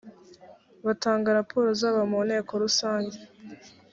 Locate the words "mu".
2.11-2.19